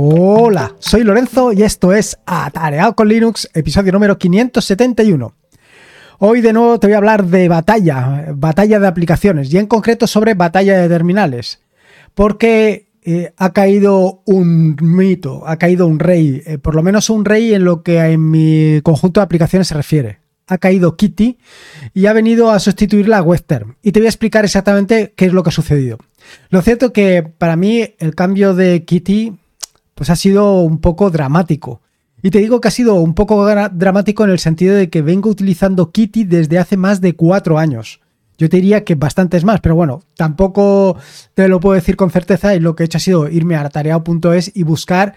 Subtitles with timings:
[0.00, 5.34] Hola, soy Lorenzo y esto es Atareado con Linux, episodio número 571.
[6.20, 10.06] Hoy de nuevo te voy a hablar de batalla, batalla de aplicaciones y en concreto
[10.06, 11.62] sobre batalla de terminales,
[12.14, 17.24] porque eh, ha caído un mito, ha caído un rey, eh, por lo menos un
[17.24, 20.20] rey en lo que en mi conjunto de aplicaciones se refiere.
[20.46, 21.38] Ha caído Kitty
[21.92, 23.76] y ha venido a sustituir la Western.
[23.82, 25.98] Y te voy a explicar exactamente qué es lo que ha sucedido.
[26.50, 29.34] Lo cierto que para mí el cambio de Kitty
[29.98, 31.82] pues ha sido un poco dramático.
[32.22, 35.28] Y te digo que ha sido un poco dramático en el sentido de que vengo
[35.28, 38.00] utilizando Kitty desde hace más de cuatro años.
[38.38, 40.96] Yo te diría que bastantes más, pero bueno, tampoco
[41.34, 43.68] te lo puedo decir con certeza y lo que he hecho ha sido irme a
[43.68, 45.16] tareao.es y buscar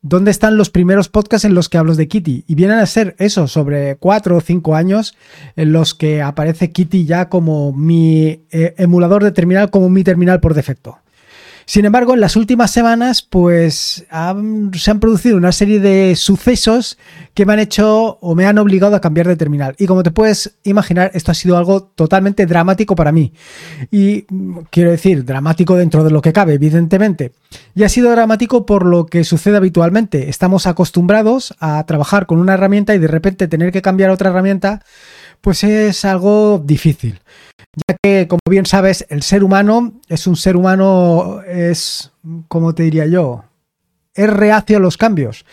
[0.00, 2.44] dónde están los primeros podcasts en los que hablo de Kitty.
[2.46, 5.14] Y vienen a ser eso, sobre cuatro o cinco años
[5.56, 10.40] en los que aparece Kitty ya como mi eh, emulador de terminal, como mi terminal
[10.40, 11.01] por defecto.
[11.66, 16.98] Sin embargo, en las últimas semanas, pues se han producido una serie de sucesos
[17.34, 19.74] que me han hecho o me han obligado a cambiar de terminal.
[19.78, 23.32] Y como te puedes imaginar, esto ha sido algo totalmente dramático para mí.
[23.90, 27.32] Y mm, quiero decir, dramático dentro de lo que cabe, evidentemente.
[27.74, 30.28] Y ha sido dramático por lo que sucede habitualmente.
[30.28, 34.82] Estamos acostumbrados a trabajar con una herramienta y de repente tener que cambiar otra herramienta,
[35.42, 37.20] pues es algo difícil
[37.88, 42.12] ya que, como bien sabes, el ser humano es un ser humano, es,
[42.48, 43.44] como te diría yo?
[44.14, 45.46] Es reacio a los cambios.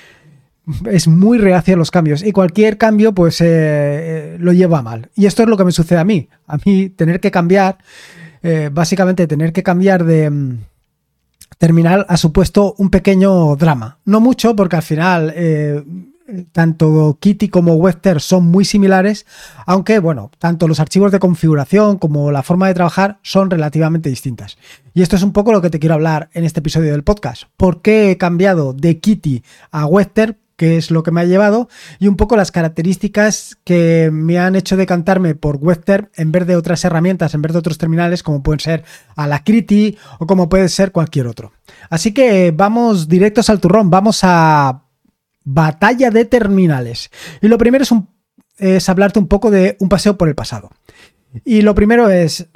[0.86, 5.10] Es muy reacio a los cambios y cualquier cambio pues eh, eh, lo lleva mal.
[5.16, 6.30] Y esto es lo que me sucede a mí.
[6.46, 7.80] A mí tener que cambiar,
[8.44, 10.60] eh, básicamente tener que cambiar de mm,
[11.58, 13.98] terminal ha supuesto un pequeño drama.
[14.06, 15.34] No mucho porque al final
[16.52, 19.26] tanto Kitty como Webster son muy similares,
[19.66, 24.58] aunque bueno, tanto los archivos de configuración como la forma de trabajar son relativamente distintas.
[24.94, 27.44] Y esto es un poco lo que te quiero hablar en este episodio del podcast.
[27.58, 30.38] ¿Por qué he cambiado de Kitty a Webster?
[30.60, 34.58] que es lo que me ha llevado, y un poco las características que me han
[34.58, 38.44] hecho decantarme por Webster en vez de otras herramientas, en vez de otros terminales, como
[38.44, 38.84] pueden ser
[39.16, 41.54] Alacrity o como puede ser cualquier otro.
[41.90, 44.84] Así que vamos directos al turrón, vamos a
[45.52, 47.10] batalla de terminales.
[47.42, 47.94] Y lo primero es,
[48.58, 50.70] es hablarte un poco de un paseo por el pasado.
[51.46, 52.48] Y lo primero es,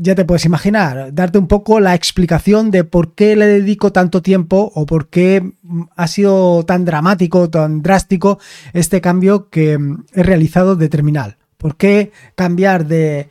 [0.00, 4.22] ya te puedes imaginar, darte un poco la explicación de por qué le dedico tanto
[4.22, 5.52] tiempo o por qué
[5.96, 8.38] ha sido tan dramático, tan drástico
[8.72, 9.78] este cambio que
[10.14, 11.38] he realizado de terminal.
[11.56, 13.28] ¿Por qué cambiar de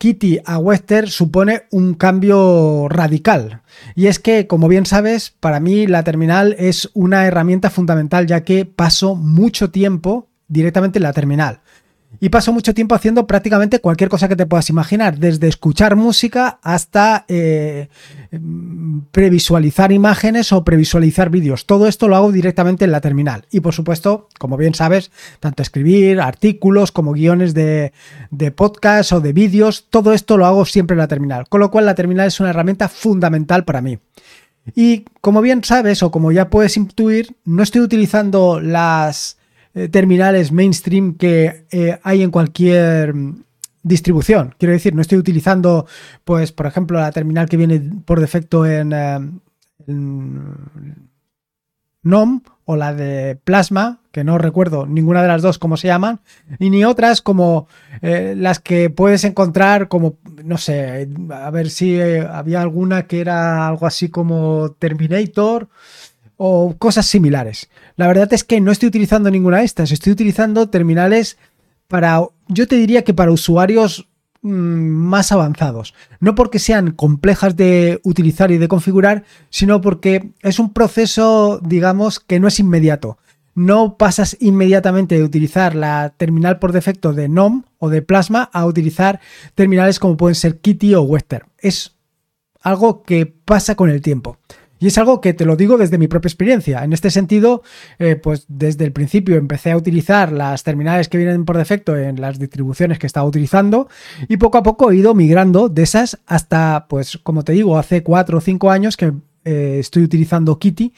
[0.00, 3.60] Kitty a Western supone un cambio radical.
[3.94, 8.42] Y es que, como bien sabes, para mí la terminal es una herramienta fundamental ya
[8.42, 11.60] que paso mucho tiempo directamente en la terminal.
[12.18, 16.58] Y paso mucho tiempo haciendo prácticamente cualquier cosa que te puedas imaginar, desde escuchar música
[16.62, 17.88] hasta eh,
[19.12, 21.66] previsualizar imágenes o previsualizar vídeos.
[21.66, 23.46] Todo esto lo hago directamente en la terminal.
[23.52, 27.92] Y por supuesto, como bien sabes, tanto escribir artículos como guiones de,
[28.30, 31.48] de podcast o de vídeos, todo esto lo hago siempre en la terminal.
[31.48, 33.98] Con lo cual la terminal es una herramienta fundamental para mí.
[34.74, 39.38] Y como bien sabes o como ya puedes intuir, no estoy utilizando las
[39.72, 43.44] eh, terminales mainstream que eh, hay en cualquier mm,
[43.84, 44.54] distribución.
[44.58, 45.86] Quiero decir, no estoy utilizando,
[46.24, 49.20] pues, por ejemplo, la terminal que viene por defecto en, eh,
[52.02, 56.20] NOM o la de Plasma, que no recuerdo ninguna de las dos cómo se llaman,
[56.58, 57.68] y ni otras como
[58.00, 63.86] las que puedes encontrar como, no sé, a ver si había alguna que era algo
[63.86, 65.68] así como Terminator
[66.42, 67.68] o cosas similares.
[67.96, 71.36] La verdad es que no estoy utilizando ninguna de estas, estoy utilizando terminales
[71.86, 74.08] para, yo te diría que para usuarios
[74.40, 75.92] mm, más avanzados.
[76.18, 82.20] No porque sean complejas de utilizar y de configurar, sino porque es un proceso, digamos,
[82.20, 83.18] que no es inmediato.
[83.54, 88.64] No pasas inmediatamente de utilizar la terminal por defecto de NOM o de Plasma a
[88.64, 89.20] utilizar
[89.54, 91.48] terminales como pueden ser Kitty o Western.
[91.58, 91.96] Es
[92.62, 94.38] algo que pasa con el tiempo.
[94.80, 96.82] Y es algo que te lo digo desde mi propia experiencia.
[96.82, 97.62] En este sentido,
[97.98, 102.20] eh, pues desde el principio empecé a utilizar las terminales que vienen por defecto en
[102.20, 103.88] las distribuciones que estaba utilizando
[104.26, 108.02] y poco a poco he ido migrando de esas hasta, pues como te digo, hace
[108.02, 109.12] cuatro o cinco años que
[109.44, 110.94] eh, estoy utilizando Kitty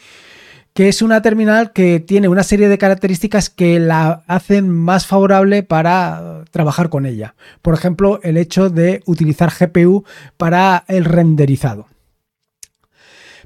[0.74, 5.62] que es una terminal que tiene una serie de características que la hacen más favorable
[5.62, 7.34] para trabajar con ella.
[7.60, 10.04] Por ejemplo, el hecho de utilizar GPU
[10.38, 11.91] para el renderizado.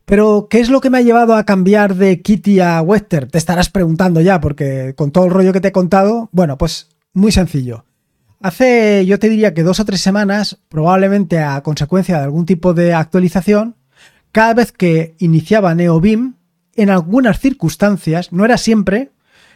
[0.07, 3.29] Pero, ¿qué es lo que me ha llevado a cambiar de Kitty a Western?
[3.29, 6.91] Te estarás preguntando ya, porque con todo el rollo que te he contado, bueno, pues
[7.13, 7.85] muy sencillo.
[8.41, 12.73] Hace, yo te diría que dos o tres semanas, probablemente a consecuencia de algún tipo
[12.73, 13.75] de actualización,
[14.31, 16.37] cada vez que iniciaba NeoBeam,
[16.77, 19.11] en algunas circunstancias, no era siempre,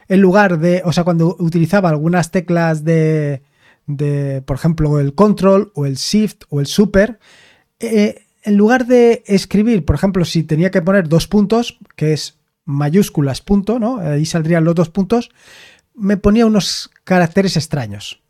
[0.09, 3.43] en lugar de, o sea, cuando utilizaba algunas teclas de,
[3.87, 7.21] de por ejemplo, el control o el shift o el super,
[7.79, 12.39] eh, en lugar de escribir, por ejemplo, si tenía que poner dos puntos, que es
[12.65, 13.99] mayúsculas punto, ¿no?
[13.99, 15.31] Ahí saldrían los dos puntos,
[15.95, 18.21] me ponía unos caracteres extraños.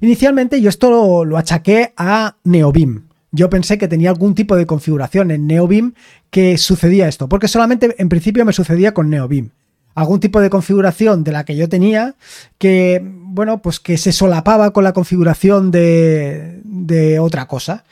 [0.00, 3.08] Inicialmente yo esto lo, lo achaqué a Neobim.
[3.32, 5.94] Yo pensé que tenía algún tipo de configuración en Neobim
[6.30, 9.50] que sucedía esto, porque solamente en principio me sucedía con Neobim
[9.94, 12.14] algún tipo de configuración de la que yo tenía
[12.58, 17.84] que, bueno, pues que se solapaba con la configuración de, de otra cosa.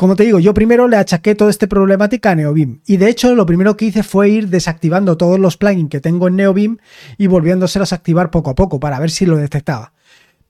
[0.00, 2.80] Como te digo, yo primero le achaqué toda esta problemática a Neobim.
[2.86, 6.26] Y de hecho, lo primero que hice fue ir desactivando todos los plugins que tengo
[6.26, 6.78] en Neobim
[7.18, 9.92] y volviéndoselos a activar poco a poco para ver si lo detectaba.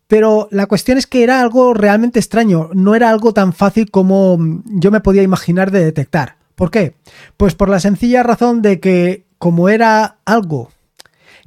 [0.06, 4.38] Pero la cuestión es que era algo realmente extraño, no era algo tan fácil como
[4.67, 6.37] yo me podía imaginar de detectar.
[6.55, 6.94] ¿Por qué?
[7.37, 10.70] Pues por la sencilla razón de que como era algo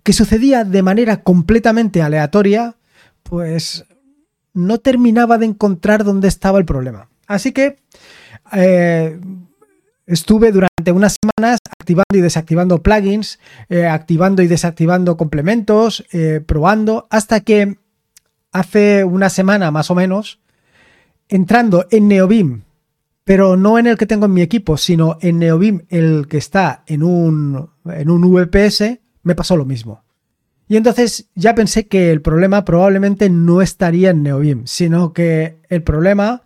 [0.04, 2.76] que sucedía de manera completamente aleatoria,
[3.24, 3.86] pues
[4.54, 7.08] no terminaba de encontrar dónde estaba el problema.
[7.34, 7.78] Así que
[8.52, 9.20] eh,
[10.06, 13.40] estuve durante unas semanas activando y desactivando plugins,
[13.70, 17.78] eh, activando y desactivando complementos, eh, probando, hasta que
[18.52, 20.40] hace una semana más o menos,
[21.28, 22.62] entrando en Neobim,
[23.24, 26.84] pero no en el que tengo en mi equipo, sino en Neobim, el que está
[26.86, 30.04] en un, en un VPS, me pasó lo mismo.
[30.68, 35.82] Y entonces ya pensé que el problema probablemente no estaría en Neobim, sino que el
[35.82, 36.44] problema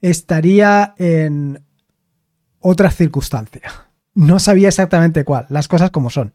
[0.00, 1.60] estaría en
[2.60, 3.62] otra circunstancia.
[4.14, 6.32] No sabía exactamente cuál, las cosas como son.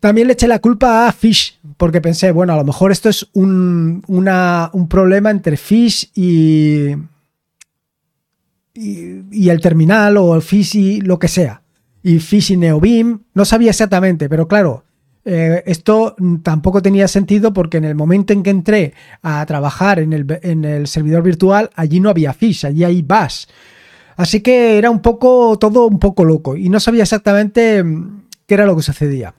[0.00, 3.28] También le eché la culpa a Fish, porque pensé, bueno, a lo mejor esto es
[3.34, 6.88] un, un problema entre Fish y,
[8.74, 11.62] y, el terminal o el Fish y lo que sea.
[12.02, 14.82] Y Fish y Neobim, no sabía exactamente, pero claro,
[15.24, 20.12] eh, esto tampoco tenía sentido porque en el momento en que entré a trabajar en
[20.12, 23.46] el, servidor virtual, allí no había fish, allí hay bash.
[24.16, 28.54] Así que era un poco, todo un poco loco y no sabía exactamente mm, qué
[28.54, 29.34] era lo que sucedía.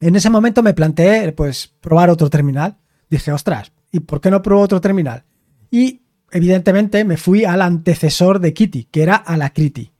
[0.00, 2.76] En ese momento me planteé, pues, probar otro terminal.
[3.08, 5.24] Dije, ostras, ¿y por qué no pruebo otro terminal?
[5.70, 6.00] Y
[6.30, 9.92] evidentemente me fui al antecesor de Kitty, que era Alacrity.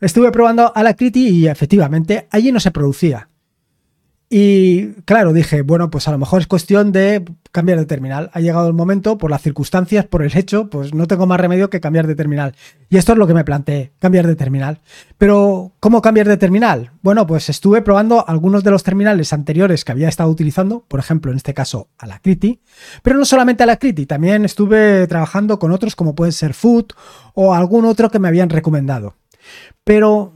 [0.00, 3.27] Estuve probando Alacrity y efectivamente allí no se producía.
[4.30, 8.30] Y claro, dije, bueno, pues a lo mejor es cuestión de cambiar de terminal.
[8.34, 11.70] Ha llegado el momento, por las circunstancias, por el hecho, pues no tengo más remedio
[11.70, 12.54] que cambiar de terminal.
[12.90, 14.80] Y esto es lo que me planteé, cambiar de terminal.
[15.16, 16.92] Pero, ¿cómo cambiar de terminal?
[17.00, 21.30] Bueno, pues estuve probando algunos de los terminales anteriores que había estado utilizando, por ejemplo,
[21.30, 22.60] en este caso, Alacrity.
[23.02, 26.92] Pero no solamente Alacrity, también estuve trabajando con otros como pueden ser Food
[27.32, 29.14] o algún otro que me habían recomendado.
[29.84, 30.34] Pero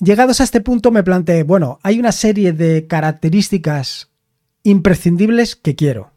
[0.00, 4.10] Llegados a este punto me planteé, bueno, hay una serie de características
[4.62, 6.12] imprescindibles que quiero.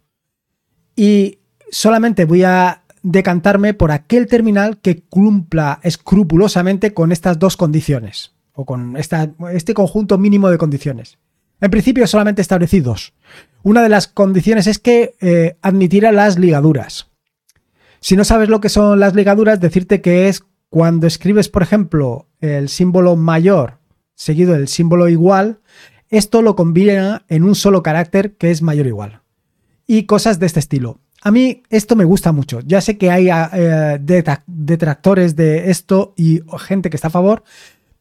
[0.96, 1.40] Y
[1.70, 8.66] solamente voy a decantarme por aquel terminal que cumpla escrupulosamente con estas dos condiciones, o
[8.66, 11.18] con este conjunto mínimo de condiciones.
[11.60, 13.14] En principio solamente establecí dos.
[13.64, 17.10] Una de las condiciones es que eh, admitiera las ligaduras.
[18.00, 22.28] Si no sabes lo que son las ligaduras, decirte que es cuando escribes, por ejemplo,
[22.44, 23.80] el símbolo mayor
[24.16, 25.60] seguido del símbolo igual,
[26.10, 29.22] esto lo combina en un solo carácter que es mayor igual.
[29.88, 31.00] Y cosas de este estilo.
[31.22, 32.60] A mí esto me gusta mucho.
[32.66, 34.00] Ya sé que hay eh,
[34.48, 37.44] detractores de esto y gente que está a favor,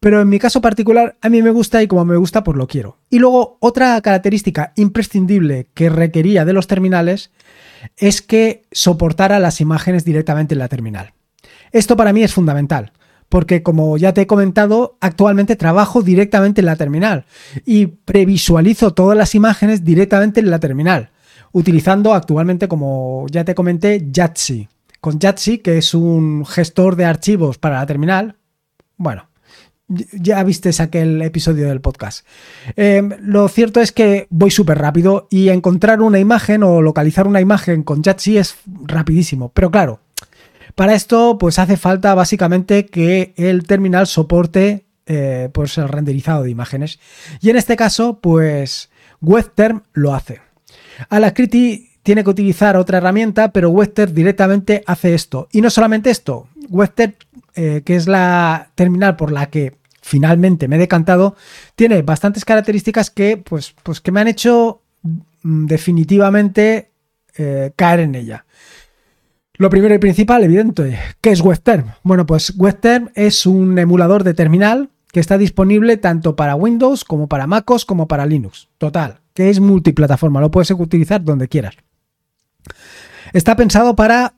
[0.01, 2.67] pero en mi caso particular a mí me gusta y como me gusta pues lo
[2.67, 2.99] quiero.
[3.09, 7.31] Y luego otra característica imprescindible que requería de los terminales
[7.97, 11.15] es que soportara las imágenes directamente en la terminal.
[11.71, 12.93] Esto para mí es fundamental,
[13.33, 17.25] porque como ya te he comentado, actualmente trabajo directamente en la terminal
[17.65, 21.13] y previsualizo todas las imágenes directamente en la terminal,
[21.51, 24.69] utilizando actualmente, como ya te comenté, Jatsi.
[25.01, 28.37] Con Jatsi, que es un gestor de archivos para la terminal,
[28.99, 29.31] bueno,
[29.89, 32.27] ya viste aquel episodio del podcast.
[32.77, 37.41] Em, lo cierto es que voy súper rápido y encontrar una imagen o localizar una
[37.41, 39.51] imagen con Jatsi es rapidísimo.
[39.55, 40.01] Pero claro,
[40.75, 46.51] para esto, pues hace falta básicamente que el terminal soporte eh, pues el renderizado de
[46.51, 47.01] imágenes.
[47.41, 50.41] Y en este caso, pues WebTerm lo hace.
[51.09, 55.49] Alacrity tiene que utilizar otra herramienta, pero WebTerm directamente hace esto.
[55.53, 57.15] Y no solamente esto, WebTerm,
[57.55, 61.37] eh, que es la terminal por la que finalmente me he decantado,
[61.75, 64.83] tiene bastantes características que, pues, pues que me han hecho
[65.43, 66.91] mm, definitivamente
[67.37, 68.45] eh, caer en ella.
[69.63, 71.93] Lo primero y principal, evidente, ¿qué es WebTerm?
[72.03, 77.29] Bueno, pues WebTerm es un emulador de terminal que está disponible tanto para Windows como
[77.29, 78.67] para MacOS como para Linux.
[78.79, 81.77] Total, que es multiplataforma, lo puedes utilizar donde quieras.
[83.33, 84.35] Está pensado para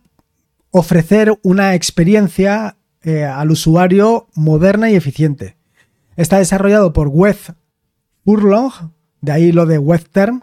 [0.71, 5.57] ofrecer una experiencia eh, al usuario moderna y eficiente.
[6.17, 7.39] Está desarrollado por Web
[8.27, 8.91] Urlong,
[9.23, 10.43] de ahí lo de WebTerm,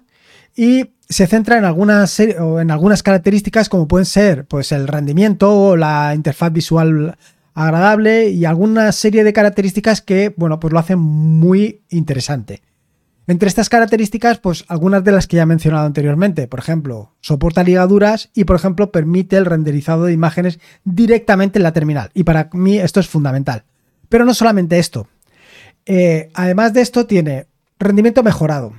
[0.55, 5.75] y se centra en algunas, en algunas características como pueden ser pues, el rendimiento o
[5.75, 7.17] la interfaz visual
[7.53, 12.61] agradable y alguna serie de características que bueno, pues lo hacen muy interesante.
[13.27, 17.63] Entre estas características, pues algunas de las que ya he mencionado anteriormente, por ejemplo, soporta
[17.63, 22.09] ligaduras y por ejemplo permite el renderizado de imágenes directamente en la terminal.
[22.13, 23.63] Y para mí esto es fundamental.
[24.09, 25.07] Pero no solamente esto.
[25.85, 27.47] Eh, además de esto tiene
[27.79, 28.73] rendimiento mejorado.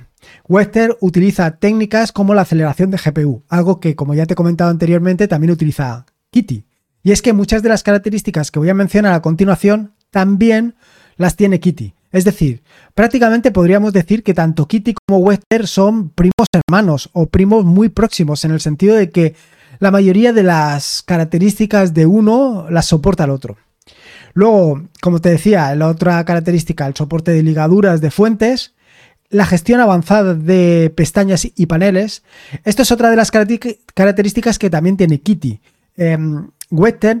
[0.47, 4.69] Wester utiliza técnicas como la aceleración de GPU, algo que como ya te he comentado
[4.69, 6.65] anteriormente también utiliza Kitty.
[7.03, 10.75] Y es que muchas de las características que voy a mencionar a continuación también
[11.17, 11.93] las tiene Kitty.
[12.11, 12.63] Es decir,
[12.93, 18.45] prácticamente podríamos decir que tanto Kitty como Wester son primos hermanos o primos muy próximos
[18.45, 19.35] en el sentido de que
[19.79, 23.57] la mayoría de las características de uno las soporta el otro.
[24.33, 28.72] Luego, como te decía, la otra característica, el soporte de ligaduras de fuentes,
[29.33, 32.23] la gestión avanzada de pestañas y paneles.
[32.63, 35.59] Esto es otra de las características que también tiene Kitty.
[35.97, 36.17] Eh,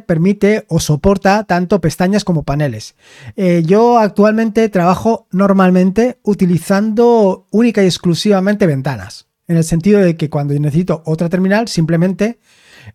[0.05, 2.95] permite o soporta tanto pestañas como paneles.
[3.35, 10.29] Eh, yo actualmente trabajo normalmente utilizando única y exclusivamente ventanas, en el sentido de que
[10.29, 12.39] cuando necesito otra terminal simplemente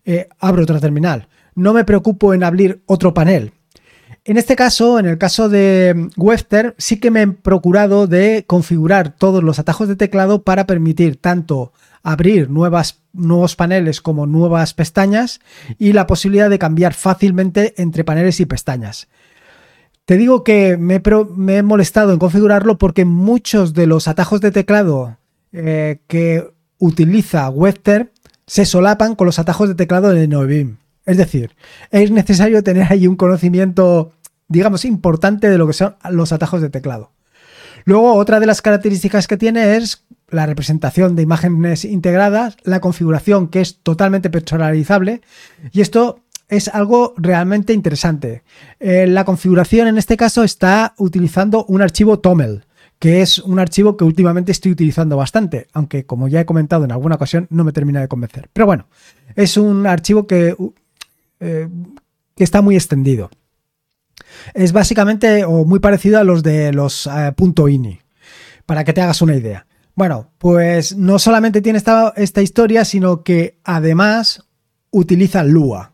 [0.05, 1.27] eh, abro otra terminal.
[1.55, 3.53] No me preocupo en abrir otro panel.
[4.29, 9.09] En este caso, en el caso de Webster, sí que me he procurado de configurar
[9.09, 15.39] todos los atajos de teclado para permitir tanto abrir nuevos paneles como nuevas pestañas
[15.79, 19.07] y la posibilidad de cambiar fácilmente entre paneles y pestañas.
[20.05, 21.01] Te digo que me,
[21.57, 25.17] he molestado en configurarlo porque muchos de los atajos de teclado
[25.53, 28.13] eh, que utiliza Webster
[28.45, 30.77] se solapan con los atajos de teclado de Neobim.
[31.09, 31.55] Es decir,
[31.89, 34.11] es necesario tener ahí un conocimiento,
[34.49, 37.11] digamos, importante de lo que son los atajos de teclado.
[37.85, 43.47] Luego, otra de las características que tiene es la representación de imágenes integradas, la configuración
[43.47, 45.21] que es totalmente personalizable
[45.71, 48.43] y esto es algo realmente interesante.
[48.79, 52.65] Eh, la configuración en este caso está utilizando un archivo TOML,
[52.97, 56.91] que es un archivo que últimamente estoy utilizando bastante, aunque como ya he comentado en
[56.91, 58.49] alguna ocasión no me termina de convencer.
[58.51, 58.87] Pero bueno,
[59.35, 60.55] es un archivo que,
[61.39, 61.69] eh,
[62.35, 63.29] que está muy extendido.
[64.53, 67.33] Es básicamente o muy parecido a los de los eh,
[67.69, 67.99] .ini,
[68.65, 69.65] para que te hagas una idea.
[69.95, 74.45] Bueno, pues no solamente tiene esta, esta historia, sino que además
[74.91, 75.93] utiliza Lua.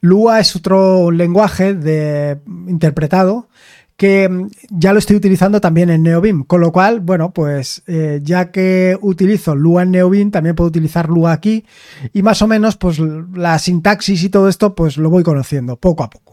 [0.00, 3.48] Lua es otro lenguaje de, interpretado
[3.96, 8.50] que ya lo estoy utilizando también en NeoBeam, con lo cual, bueno, pues eh, ya
[8.50, 11.64] que utilizo Lua en NeoBeam, también puedo utilizar Lua aquí
[12.12, 16.04] y más o menos pues la sintaxis y todo esto pues lo voy conociendo poco
[16.04, 16.25] a poco.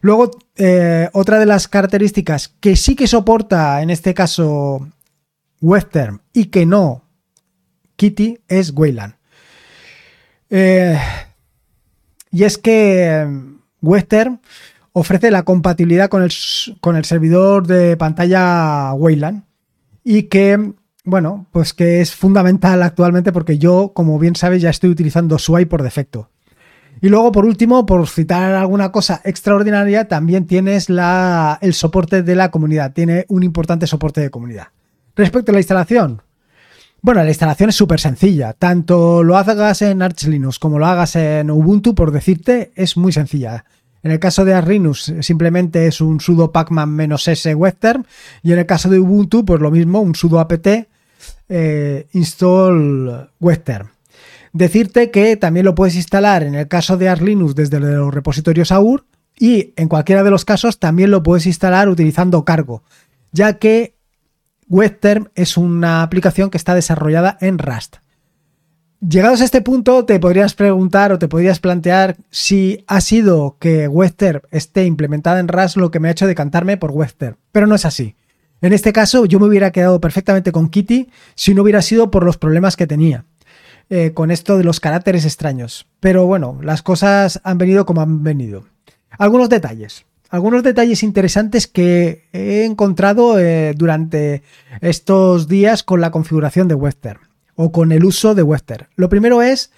[0.00, 4.88] Luego, eh, otra de las características que sí que soporta en este caso
[5.60, 7.02] Western y que no
[7.96, 9.14] Kitty es Wayland.
[10.50, 10.98] Eh,
[12.30, 14.40] y es que mm, Western
[14.92, 16.32] ofrece la compatibilidad con el,
[16.80, 19.44] con el servidor de pantalla Wayland
[20.04, 20.72] y que,
[21.04, 25.66] bueno, pues que es fundamental actualmente porque yo, como bien sabes, ya estoy utilizando Sway
[25.66, 26.30] por defecto.
[27.00, 32.50] Y luego, por último, por citar alguna cosa extraordinaria, también tienes el soporte de la
[32.50, 32.92] comunidad.
[32.92, 34.68] Tiene un importante soporte de comunidad.
[35.14, 36.22] Respecto a la instalación,
[37.00, 38.52] bueno, la instalación es súper sencilla.
[38.52, 43.12] Tanto lo hagas en Arch Linux como lo hagas en Ubuntu, por decirte, es muy
[43.12, 43.64] sencilla.
[44.02, 48.04] En el caso de Arch Linux simplemente es un sudo pacman-s webterm
[48.42, 50.66] y en el caso de Ubuntu pues lo mismo, un sudo apt
[51.48, 53.88] eh, install webterm.
[54.58, 58.72] Decirte que también lo puedes instalar en el caso de Arch Linux desde los repositorios
[58.72, 59.06] AUR
[59.38, 62.82] y en cualquiera de los casos también lo puedes instalar utilizando cargo,
[63.30, 63.94] ya que
[64.68, 67.98] WebTerm es una aplicación que está desarrollada en Rust.
[68.98, 73.86] Llegados a este punto, te podrías preguntar o te podrías plantear si ha sido que
[73.86, 77.36] WebTerm esté implementada en Rust lo que me ha hecho decantarme por WebTerm.
[77.52, 78.16] Pero no es así.
[78.60, 82.24] En este caso, yo me hubiera quedado perfectamente con Kitty si no hubiera sido por
[82.24, 83.24] los problemas que tenía
[83.90, 85.86] eh, con esto de los caracteres extraños.
[86.00, 88.64] Pero bueno, las cosas han venido como han venido.
[89.10, 94.42] Algunos detalles algunos detalles interesantes que he encontrado eh, durante
[94.80, 97.18] estos días con la configuración de Webster
[97.54, 98.88] o con el uso de Webster.
[98.96, 99.72] Lo primero es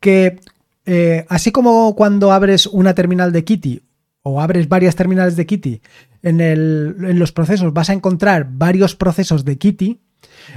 [0.00, 0.40] que,
[0.86, 3.82] eh, así como cuando abres una terminal de Kitty
[4.22, 5.82] o abres varias terminales de Kitty,
[6.22, 10.00] en, los procesos vas a encontrar varios procesos de Kitty.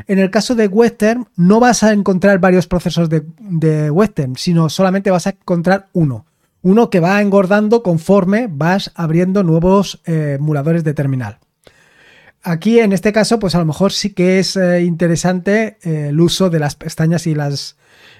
[0.07, 5.11] En el caso de Western, no vas a encontrar varios procesos de, Western, sino solamente
[5.11, 6.25] vas a encontrar uno.
[6.61, 11.39] Uno que va engordando conforme vas abriendo nuevos eh, emuladores de terminal.
[12.43, 16.19] Aquí en este caso, pues a lo mejor sí que es eh, interesante eh, el
[16.19, 17.77] uso de las pestañas y las,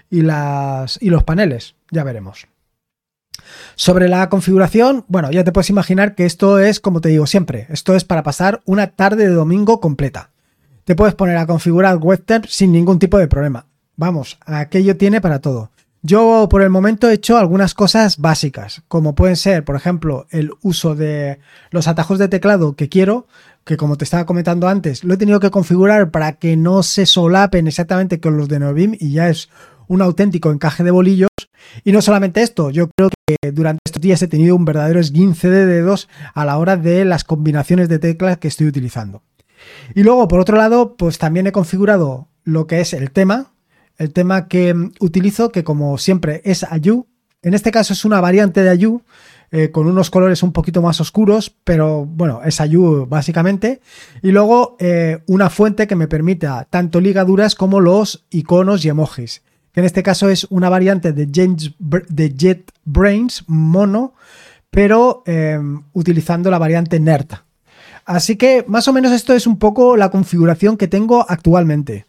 [0.10, 1.76] y las y los paneles.
[1.92, 2.48] Ya veremos.
[3.76, 7.68] Sobre la configuración, bueno, ya te puedes imaginar que esto es, como te digo siempre,
[7.70, 10.32] esto es para pasar una tarde de domingo completa.
[10.88, 13.66] Te puedes poner a configurar Webster sin ningún tipo de problema.
[13.98, 15.70] Vamos, aquello tiene para todo.
[16.02, 20.52] Yo por el momento he hecho algunas cosas básicas, como pueden ser, por ejemplo, el
[20.62, 21.40] uso de
[21.72, 23.28] los atajos de teclado que quiero,
[23.66, 27.06] que como te estaba comentando antes, lo he tenido que configurar para que no se
[27.06, 29.50] solapen exactamente con los de Novim y ya es
[29.90, 31.28] un auténtico encaje de bolillos.
[31.84, 35.50] Y no solamente esto, yo creo que durante estos días he tenido un verdadero esguince
[35.50, 39.22] de dedos a la hora de las combinaciones de teclas que estoy utilizando.
[39.96, 43.54] Y luego, por otro lado, pues también he configurado lo que es el tema,
[43.98, 47.08] el tema que mm, utilizo, que como siempre es Ayu.
[47.42, 49.02] En este caso es una variante de Ayu,
[49.52, 53.82] eh, con unos colores un poquito más oscuros, pero bueno, es Ayu básicamente.
[54.22, 59.42] Y luego eh, una fuente que me permita tanto ligaduras como los iconos y emojis
[59.78, 64.16] que en este caso es una variante de, de JetBrains mono,
[64.72, 67.34] pero em, utilizando la variante NERD.
[68.08, 72.06] Así que más o menos esto es un poco la configuración que tengo actualmente.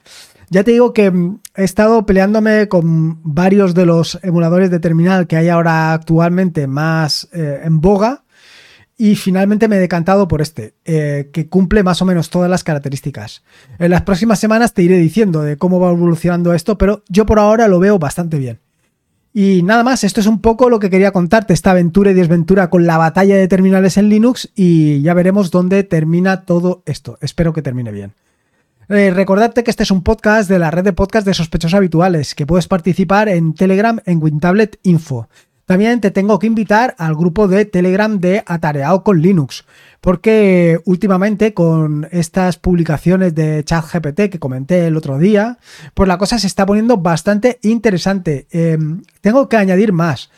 [0.48, 5.26] Ya te digo que em, he estado peleándome con varios de los emuladores de terminal
[5.26, 8.22] que hay ahora actualmente más eh, en boga
[8.96, 12.62] y finalmente me he decantado por este, eh, que cumple más o menos todas las
[12.62, 13.42] características.
[13.80, 17.40] En las próximas semanas te iré diciendo de cómo va evolucionando esto, pero yo por
[17.40, 18.60] ahora lo veo bastante bien.
[19.32, 22.70] Y nada más, esto es un poco lo que quería contarte, esta aventura y desventura
[22.70, 27.18] con la batalla de terminales en Linux y ya veremos dónde termina todo esto.
[27.20, 28.14] Espero que termine bien.
[28.88, 32.34] Eh, recordarte que este es un podcast de la red de podcast de sospechosos habituales,
[32.34, 35.28] que puedes participar en Telegram en WinTablet Info.
[35.68, 39.66] También te tengo que invitar al grupo de Telegram de Atareado con Linux,
[40.00, 45.58] porque últimamente con estas publicaciones de ChatGPT que comenté el otro día,
[45.92, 48.46] pues la cosa se está poniendo bastante interesante.
[48.50, 50.30] Em, tengo que añadir más.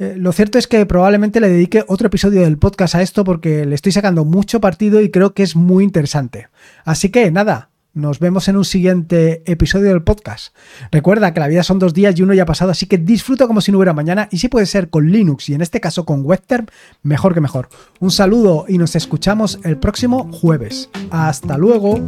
[0.00, 3.64] Eh, lo cierto es que probablemente le dedique otro episodio del podcast a esto porque
[3.64, 6.48] le estoy sacando mucho partido y creo que es muy interesante.
[6.84, 10.54] Así que nada, nos vemos en un siguiente episodio del podcast.
[10.90, 13.46] Recuerda que la vida son dos días y uno ya ha pasado, así que disfruta
[13.46, 16.04] como si no hubiera mañana y si puede ser con Linux y en este caso
[16.04, 16.66] con Webterm,
[17.02, 17.68] mejor que mejor.
[18.00, 20.90] Un saludo y nos escuchamos el próximo jueves.
[21.10, 22.00] Hasta luego.